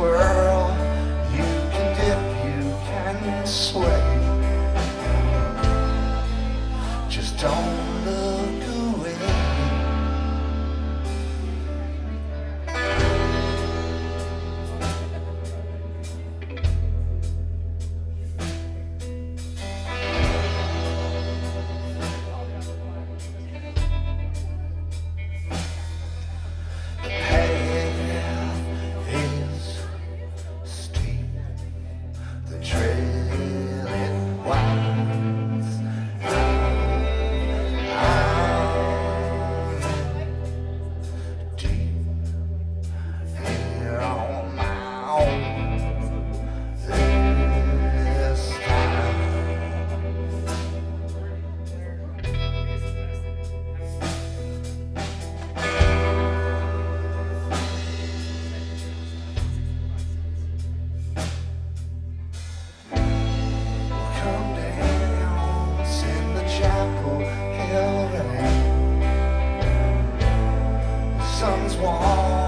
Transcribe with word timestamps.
You 0.00 1.44
can 1.72 1.94
dip, 1.94 2.20
you 2.46 2.72
can 2.86 3.46
swim. 3.46 3.99
Sun's 71.40 71.74
warm, 71.78 72.39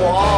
sun's 0.00 0.29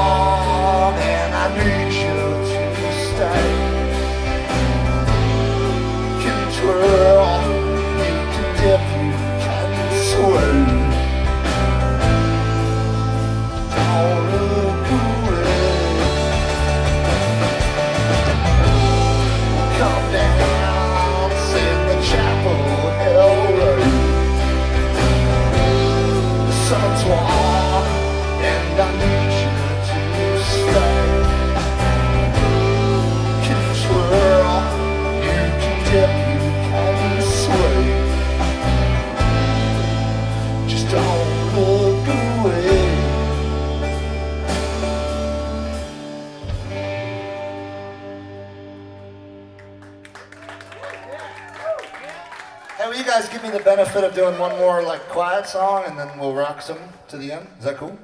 will 52.92 52.98
you 52.98 53.04
guys 53.06 53.26
give 53.30 53.42
me 53.42 53.48
the 53.48 53.60
benefit 53.60 54.04
of 54.04 54.14
doing 54.14 54.38
one 54.38 54.54
more 54.58 54.82
like 54.82 55.00
quiet 55.08 55.46
song 55.46 55.82
and 55.86 55.98
then 55.98 56.10
we'll 56.18 56.34
rock 56.34 56.60
some 56.60 56.76
to 57.08 57.16
the 57.16 57.32
end? 57.32 57.46
Is 57.58 57.64
that 57.64 57.78
cool? 57.78 57.98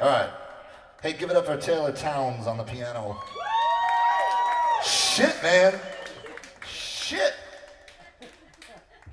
All 0.00 0.08
right. 0.08 0.30
Hey, 1.02 1.12
give 1.12 1.30
it 1.30 1.36
up 1.36 1.44
for 1.44 1.58
Taylor 1.58 1.92
Towns 1.92 2.46
on 2.46 2.56
the 2.56 2.64
piano. 2.64 3.20
Shit, 4.82 5.36
man. 5.42 5.78
Shit. 6.66 7.34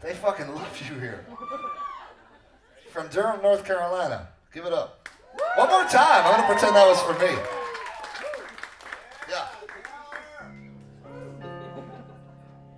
They 0.02 0.14
fucking 0.14 0.48
love 0.56 0.82
you 0.90 0.98
here. 0.98 1.26
From 2.92 3.10
Durham, 3.10 3.42
North 3.42 3.66
Carolina. 3.66 4.30
Give 4.54 4.66
it 4.66 4.72
up. 4.72 5.10
One 5.58 5.68
more 5.68 5.84
time. 5.84 6.26
I'm 6.26 6.40
gonna 6.40 6.48
pretend 6.48 6.74
that 6.74 6.88
was 6.88 7.02
for 7.02 7.20
me. 7.20 7.36